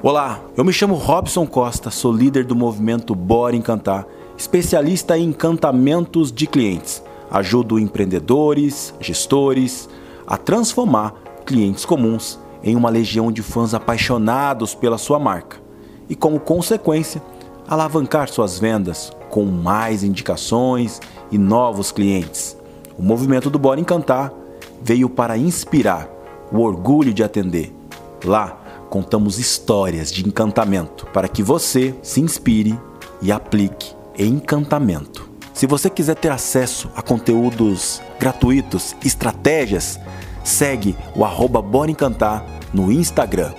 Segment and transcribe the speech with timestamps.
[0.00, 4.06] Olá, eu me chamo Robson Costa, sou líder do movimento Bora Encantar,
[4.36, 7.02] especialista em encantamentos de clientes.
[7.28, 9.88] Ajudo empreendedores, gestores
[10.24, 11.14] a transformar
[11.44, 15.56] clientes comuns em uma legião de fãs apaixonados pela sua marca
[16.08, 17.20] e, como consequência,
[17.66, 22.56] alavancar suas vendas com mais indicações e novos clientes.
[22.96, 24.32] O movimento do Bora Encantar
[24.80, 26.08] veio para inspirar
[26.52, 27.74] o orgulho de atender.
[28.24, 32.78] Lá, contamos histórias de encantamento para que você se inspire
[33.20, 35.28] e aplique encantamento.
[35.52, 39.98] Se você quiser ter acesso a conteúdos gratuitos, estratégias,
[40.44, 43.52] segue o arroba Bora Encantar no Instagram,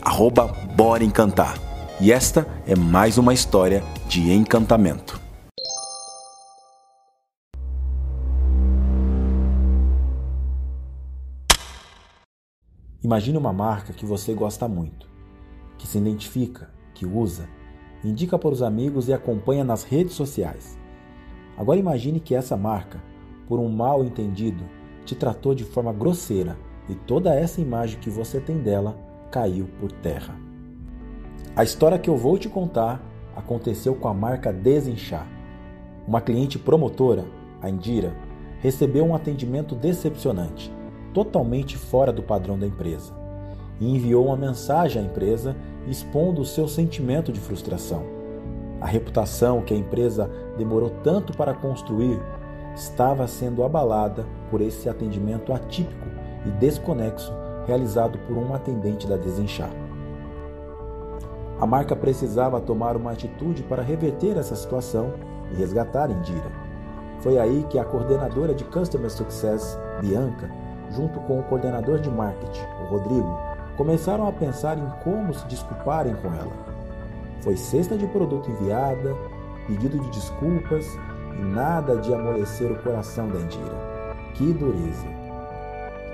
[0.00, 1.58] arroba Bora Encantar.
[2.00, 5.21] E esta é mais uma história de encantamento.
[13.04, 15.08] Imagine uma marca que você gosta muito,
[15.76, 17.48] que se identifica, que usa,
[18.04, 20.78] indica para os amigos e acompanha nas redes sociais.
[21.58, 23.02] Agora imagine que essa marca,
[23.48, 24.62] por um mal entendido,
[25.04, 26.56] te tratou de forma grosseira
[26.88, 28.96] e toda essa imagem que você tem dela
[29.32, 30.38] caiu por terra.
[31.56, 33.02] A história que eu vou te contar
[33.34, 35.26] aconteceu com a marca Desinchar.
[36.06, 37.24] Uma cliente promotora,
[37.60, 38.14] a Indira,
[38.60, 40.72] recebeu um atendimento decepcionante
[41.12, 43.12] totalmente fora do padrão da empresa,
[43.80, 45.56] e enviou uma mensagem à empresa
[45.88, 48.04] expondo o seu sentimento de frustração.
[48.80, 52.20] A reputação que a empresa demorou tanto para construir
[52.74, 56.06] estava sendo abalada por esse atendimento atípico
[56.46, 57.32] e desconexo
[57.66, 59.70] realizado por um atendente da Desenchar.
[61.60, 65.12] A marca precisava tomar uma atitude para reverter essa situação
[65.52, 66.50] e resgatar Indira.
[67.20, 70.50] Foi aí que a coordenadora de Customer Success, Bianca,
[70.94, 73.38] junto com o coordenador de marketing, o Rodrigo,
[73.76, 76.52] começaram a pensar em como se desculparem com ela.
[77.42, 79.16] Foi cesta de produto enviada,
[79.66, 80.86] pedido de desculpas
[81.38, 83.76] e nada de amolecer o coração da Indira.
[84.34, 85.06] Que dureza!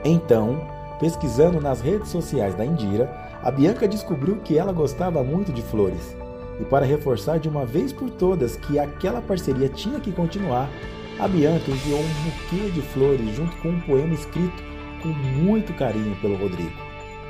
[0.05, 0.61] Então,
[0.99, 3.11] pesquisando nas redes sociais da Indira,
[3.43, 6.17] a Bianca descobriu que ela gostava muito de flores.
[6.61, 10.69] E para reforçar de uma vez por todas que aquela parceria tinha que continuar,
[11.19, 14.63] a Bianca enviou um buquê de flores junto com um poema escrito
[15.03, 16.77] com muito carinho pelo Rodrigo.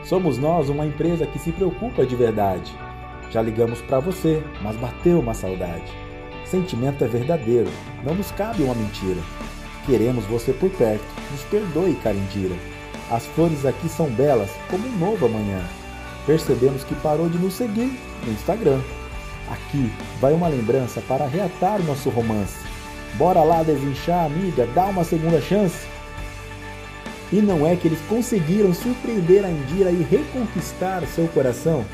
[0.05, 2.73] Somos nós uma empresa que se preocupa de verdade.
[3.31, 5.93] Já ligamos para você, mas bateu uma saudade.
[6.45, 7.71] Sentimento é verdadeiro,
[8.03, 9.21] não nos cabe uma mentira.
[9.85, 12.55] Queremos você por perto, nos perdoe, Carindira.
[13.11, 15.63] As flores aqui são belas como um novo amanhã.
[16.27, 18.81] Percebemos que parou de nos seguir no Instagram.
[19.51, 19.91] Aqui
[20.21, 22.59] vai uma lembrança para reatar nosso romance.
[23.15, 25.87] Bora lá desinchar, amiga, dá uma segunda chance.
[27.33, 31.85] E não é que eles conseguiram surpreender a Indira e reconquistar seu coração?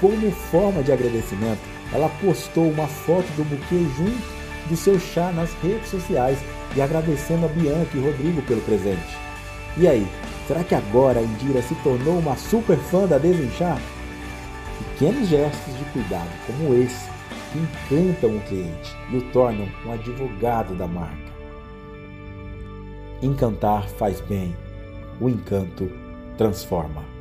[0.00, 1.60] Como forma de agradecimento,
[1.92, 4.38] ela postou uma foto do buquê junto
[4.68, 6.38] do seu chá nas redes sociais
[6.76, 9.16] e agradecendo a Bianca e Rodrigo pelo presente.
[9.76, 10.06] E aí,
[10.46, 13.80] será que agora a Indira se tornou uma super fã da Desenchar?
[14.78, 17.08] Pequenos gestos de cuidado como esse
[17.52, 21.37] que encantam o cliente e o tornam um advogado da marca.
[23.20, 24.56] Encantar faz bem,
[25.20, 25.90] o encanto
[26.36, 27.17] transforma.